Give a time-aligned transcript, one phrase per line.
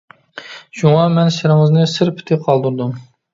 [0.79, 2.99] شۇڭا مەن سىرىڭىزنى سىر پېتى قالدۇردۇم.